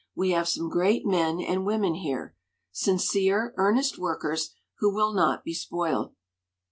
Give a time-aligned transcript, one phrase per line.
[0.15, 2.35] We have some great men and women here,
[2.71, 6.15] sincere, earnest workers who will not be spoiled."